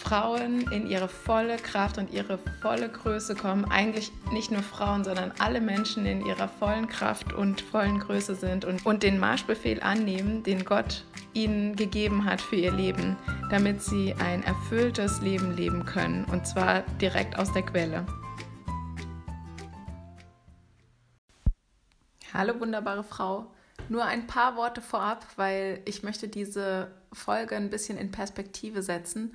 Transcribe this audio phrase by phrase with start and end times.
[0.00, 3.66] Frauen in ihre volle Kraft und ihre volle Größe kommen.
[3.66, 8.64] Eigentlich nicht nur Frauen, sondern alle Menschen in ihrer vollen Kraft und vollen Größe sind
[8.64, 11.04] und, und den Marschbefehl annehmen, den Gott
[11.34, 13.16] ihnen gegeben hat für ihr Leben,
[13.50, 16.24] damit sie ein erfülltes Leben leben können.
[16.24, 18.06] Und zwar direkt aus der Quelle.
[22.32, 23.52] Hallo wunderbare Frau.
[23.90, 29.34] Nur ein paar Worte vorab, weil ich möchte diese Folge ein bisschen in Perspektive setzen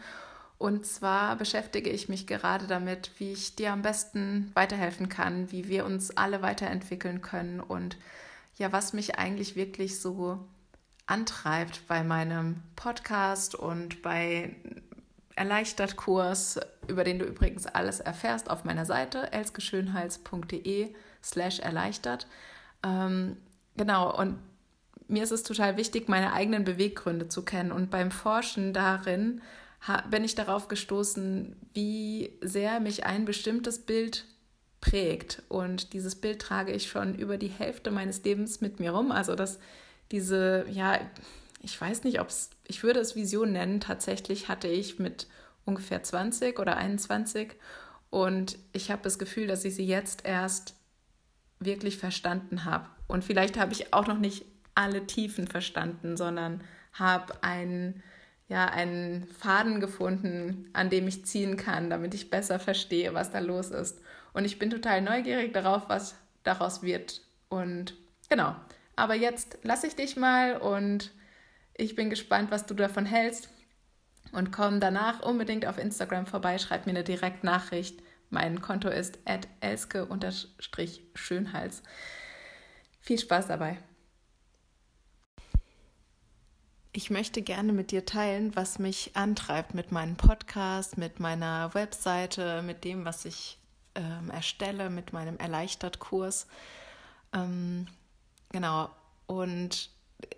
[0.58, 5.68] und zwar beschäftige ich mich gerade damit, wie ich dir am besten weiterhelfen kann, wie
[5.68, 7.98] wir uns alle weiterentwickeln können und
[8.58, 10.40] ja, was mich eigentlich wirklich so
[11.08, 14.56] antreibt bei meinem Podcast und bei
[15.36, 22.28] Erleichtert Kurs, über den du übrigens alles erfährst auf meiner Seite elskeschönhals.de slash erleichtert.
[22.84, 23.36] Ähm,
[23.76, 24.40] genau, und
[25.08, 29.42] mir ist es total wichtig, meine eigenen Beweggründe zu kennen und beim Forschen darin
[30.10, 34.26] bin ich darauf gestoßen, wie sehr mich ein bestimmtes Bild
[34.82, 35.44] prägt.
[35.50, 39.12] Und dieses Bild trage ich schon über die Hälfte meines Lebens mit mir rum.
[39.12, 39.60] Also dass
[40.12, 41.00] diese, ja,
[41.62, 43.80] ich weiß nicht, ob es, ich würde es Vision nennen.
[43.80, 45.28] Tatsächlich hatte ich mit
[45.66, 47.56] ungefähr 20 oder 21
[48.10, 50.76] und ich habe das Gefühl, dass ich sie jetzt erst
[51.60, 52.88] wirklich verstanden habe.
[53.08, 58.04] Und vielleicht habe ich auch noch nicht alle Tiefen verstanden, sondern habe einen
[58.48, 63.40] ja, einen Faden gefunden, an dem ich ziehen kann, damit ich besser verstehe, was da
[63.40, 64.02] los ist.
[64.34, 67.22] Und ich bin total neugierig darauf, was daraus wird.
[67.50, 67.96] Und
[68.30, 68.56] genau.
[68.96, 71.12] Aber jetzt lasse ich dich mal und
[71.74, 73.50] ich bin gespannt, was du davon hältst.
[74.32, 78.02] Und komm danach unbedingt auf Instagram vorbei, schreib mir eine Direktnachricht.
[78.30, 79.20] Mein Konto ist
[79.62, 81.84] elske-schönhals.
[83.02, 83.78] Viel Spaß dabei.
[86.98, 92.62] Ich möchte gerne mit dir teilen, was mich antreibt mit meinem Podcast, mit meiner Webseite,
[92.62, 93.58] mit dem, was ich
[93.96, 96.48] ähm, erstelle, mit meinem Erleichtert-Kurs.
[97.34, 97.88] Ähm,
[98.48, 98.90] genau.
[99.28, 99.90] Und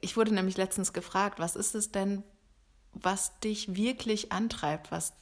[0.01, 2.23] ich wurde nämlich letztens gefragt, was ist es denn,
[2.91, 5.13] was dich wirklich antreibt, was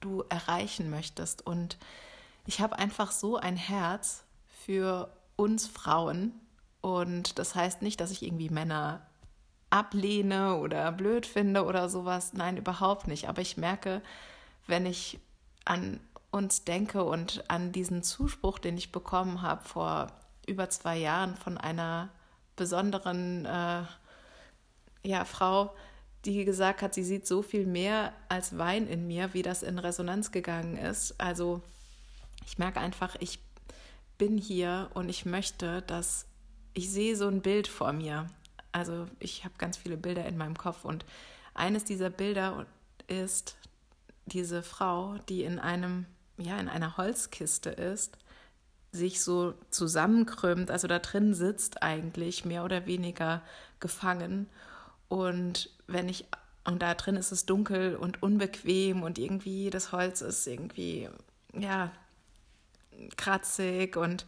[0.00, 1.46] du erreichen möchtest?
[1.46, 1.78] Und
[2.46, 4.24] ich habe einfach so ein Herz
[4.64, 6.32] für uns Frauen.
[6.80, 9.06] Und das heißt nicht, dass ich irgendwie Männer
[9.70, 12.32] ablehne oder blöd finde oder sowas.
[12.32, 13.28] Nein, überhaupt nicht.
[13.28, 14.02] Aber ich merke,
[14.66, 15.18] wenn ich
[15.64, 16.00] an
[16.30, 20.08] uns denke und an diesen Zuspruch, den ich bekommen habe vor
[20.46, 22.08] über zwei Jahren von einer
[22.56, 23.82] besonderen äh,
[25.02, 25.74] ja, Frau,
[26.24, 29.78] die gesagt hat, sie sieht so viel mehr als Wein in mir, wie das in
[29.78, 31.18] Resonanz gegangen ist.
[31.18, 31.62] Also
[32.46, 33.38] ich merke einfach, ich
[34.18, 36.26] bin hier und ich möchte, dass
[36.74, 38.26] ich sehe so ein Bild vor mir.
[38.72, 41.04] Also ich habe ganz viele Bilder in meinem Kopf und
[41.54, 42.66] eines dieser Bilder
[43.08, 43.56] ist
[44.26, 46.06] diese Frau, die in einem,
[46.38, 48.16] ja, in einer Holzkiste ist,
[48.92, 53.42] sich so zusammenkrümmt, also da drin sitzt eigentlich mehr oder weniger
[53.78, 54.48] gefangen.
[55.08, 56.26] Und wenn ich,
[56.64, 61.08] und da drin ist es dunkel und unbequem und irgendwie das Holz ist irgendwie,
[61.52, 61.92] ja,
[63.16, 64.26] kratzig und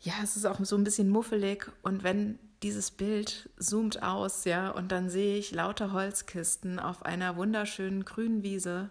[0.00, 1.70] ja, es ist auch so ein bisschen muffelig.
[1.82, 7.36] Und wenn dieses Bild zoomt aus, ja, und dann sehe ich lauter Holzkisten auf einer
[7.36, 8.90] wunderschönen grünen Wiese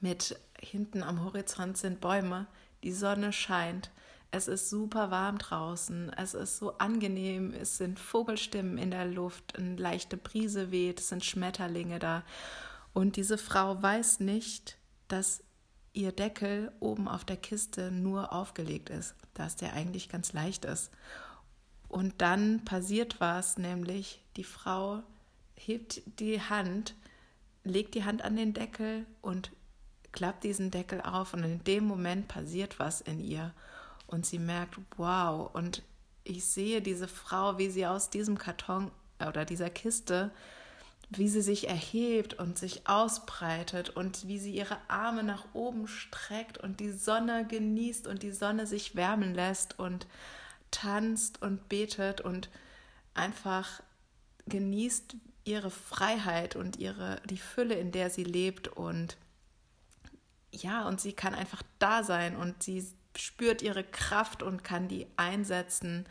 [0.00, 2.46] mit hinten am Horizont sind Bäume,
[2.82, 3.90] die Sonne scheint.
[4.30, 9.56] Es ist super warm draußen, es ist so angenehm, es sind Vogelstimmen in der Luft,
[9.56, 12.22] eine leichte Brise weht, es sind Schmetterlinge da.
[12.92, 14.76] Und diese Frau weiß nicht,
[15.08, 15.42] dass
[15.92, 20.90] ihr Deckel oben auf der Kiste nur aufgelegt ist, dass der eigentlich ganz leicht ist.
[21.96, 25.02] Und dann passiert was, nämlich die Frau
[25.54, 26.94] hebt die Hand,
[27.64, 29.50] legt die Hand an den Deckel und
[30.12, 31.32] klappt diesen Deckel auf.
[31.32, 33.54] Und in dem Moment passiert was in ihr.
[34.08, 35.80] Und sie merkt, wow, und
[36.22, 38.90] ich sehe diese Frau, wie sie aus diesem Karton
[39.26, 40.32] oder dieser Kiste,
[41.08, 46.58] wie sie sich erhebt und sich ausbreitet und wie sie ihre Arme nach oben streckt
[46.58, 49.78] und die Sonne genießt und die Sonne sich wärmen lässt.
[49.78, 50.06] Und
[50.70, 52.48] tanzt und betet und
[53.14, 53.82] einfach
[54.46, 59.16] genießt ihre Freiheit und ihre die Fülle, in der sie lebt und
[60.52, 62.84] ja, und sie kann einfach da sein und sie
[63.16, 66.06] spürt ihre Kraft und kann die einsetzen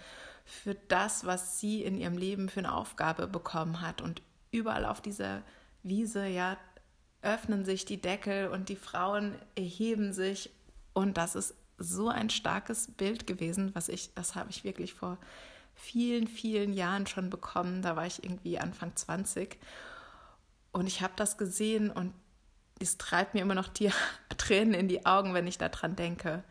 [0.46, 4.02] für das, was sie in ihrem Leben für eine Aufgabe bekommen hat.
[4.02, 4.22] Und
[4.52, 5.42] überall auf dieser
[5.84, 6.58] Wiese, ja,
[7.22, 10.52] öffnen sich die Deckel und die Frauen erheben sich.
[10.94, 15.18] Und das ist so ein starkes Bild gewesen, was ich, das habe ich wirklich vor
[15.74, 17.82] vielen, vielen Jahren schon bekommen.
[17.82, 19.60] Da war ich irgendwie Anfang 20.
[20.72, 22.14] Und ich habe das gesehen und
[22.80, 23.92] es treibt mir immer noch die
[24.38, 26.44] Tränen in die Augen, wenn ich daran denke.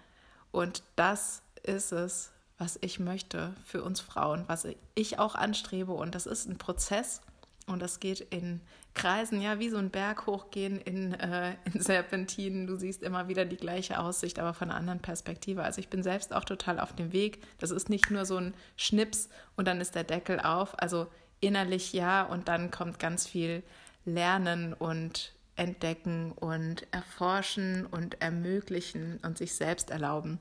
[0.53, 5.93] Und das ist es, was ich möchte für uns Frauen, was ich auch anstrebe.
[5.93, 7.21] Und das ist ein Prozess
[7.67, 8.61] und das geht in
[8.93, 12.67] Kreisen, ja, wie so ein Berg hochgehen in, äh, in Serpentinen.
[12.67, 15.63] Du siehst immer wieder die gleiche Aussicht, aber von einer anderen Perspektive.
[15.63, 17.43] Also ich bin selbst auch total auf dem Weg.
[17.59, 20.79] Das ist nicht nur so ein Schnips und dann ist der Deckel auf.
[20.81, 21.07] Also
[21.41, 23.63] innerlich ja und dann kommt ganz viel
[24.05, 30.39] Lernen und entdecken und erforschen und ermöglichen und sich selbst erlauben.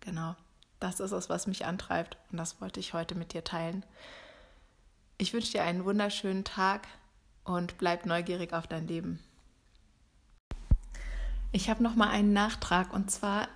[0.00, 0.34] Genau,
[0.80, 3.84] das ist es, was mich antreibt und das wollte ich heute mit dir teilen.
[5.22, 6.88] Ich wünsche dir einen wunderschönen Tag
[7.44, 9.20] und bleib neugierig auf dein Leben.
[11.52, 13.46] Ich habe noch mal einen Nachtrag und zwar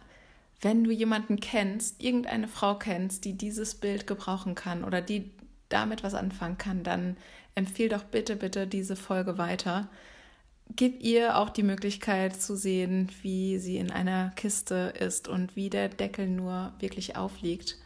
[0.61, 5.33] wenn du jemanden kennst, irgendeine Frau kennst, die dieses Bild gebrauchen kann oder die
[5.69, 7.17] damit was anfangen kann, dann
[7.57, 9.89] empfehle doch bitte, bitte diese Folge weiter.
[10.77, 15.69] Gib ihr auch die Möglichkeit zu sehen, wie sie in einer Kiste ist und wie
[15.69, 17.77] der Deckel nur wirklich aufliegt.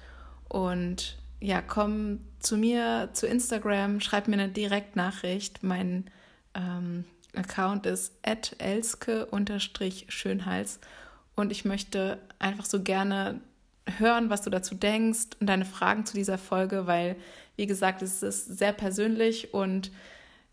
[0.51, 5.63] Und ja, komm zu mir zu Instagram, schreib mir eine Direktnachricht.
[5.63, 6.05] Mein
[6.55, 7.05] ähm,
[7.35, 10.81] Account ist elske-schönhals
[11.35, 13.41] und ich möchte einfach so gerne
[13.99, 17.17] hören, was du dazu denkst und deine Fragen zu dieser Folge, weil
[17.57, 19.91] wie gesagt, es ist sehr persönlich und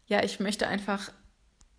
[0.07, 1.12] ja, ich möchte einfach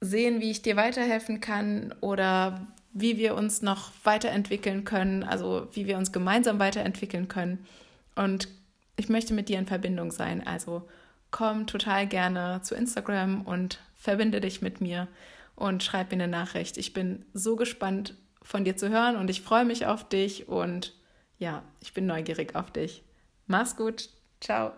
[0.01, 5.87] sehen, wie ich dir weiterhelfen kann oder wie wir uns noch weiterentwickeln können, also wie
[5.87, 7.67] wir uns gemeinsam weiterentwickeln können.
[8.15, 8.49] Und
[8.99, 10.47] ich möchte mit dir in Verbindung sein.
[10.47, 10.89] Also
[11.31, 15.09] komm total gerne zu Instagram und verbinde dich mit mir
[15.55, 16.77] und schreib mir eine Nachricht.
[16.77, 20.95] Ich bin so gespannt von dir zu hören und ich freue mich auf dich und
[21.39, 23.05] ja, ich bin neugierig auf dich.
[23.47, 24.11] Mach's gut.
[24.41, 24.73] Ciao.